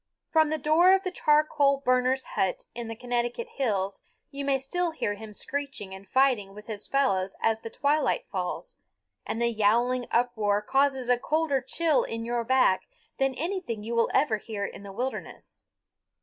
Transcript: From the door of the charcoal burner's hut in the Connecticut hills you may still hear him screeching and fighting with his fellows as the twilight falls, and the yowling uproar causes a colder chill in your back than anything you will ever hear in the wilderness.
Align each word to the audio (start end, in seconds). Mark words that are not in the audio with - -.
From 0.31 0.49
the 0.49 0.57
door 0.57 0.93
of 0.93 1.03
the 1.03 1.11
charcoal 1.11 1.77
burner's 1.77 2.23
hut 2.33 2.65
in 2.73 2.87
the 2.87 2.95
Connecticut 2.95 3.47
hills 3.57 4.01
you 4.31 4.43
may 4.43 4.57
still 4.57 4.89
hear 4.93 5.13
him 5.13 5.31
screeching 5.31 5.93
and 5.93 6.09
fighting 6.09 6.55
with 6.55 6.65
his 6.65 6.87
fellows 6.87 7.35
as 7.39 7.59
the 7.59 7.69
twilight 7.69 8.25
falls, 8.31 8.73
and 9.27 9.39
the 9.39 9.51
yowling 9.53 10.07
uproar 10.09 10.59
causes 10.63 11.07
a 11.07 11.19
colder 11.19 11.61
chill 11.61 12.03
in 12.03 12.25
your 12.25 12.43
back 12.43 12.87
than 13.19 13.35
anything 13.35 13.83
you 13.83 13.93
will 13.93 14.09
ever 14.11 14.37
hear 14.37 14.65
in 14.65 14.81
the 14.81 14.91
wilderness. 14.91 15.61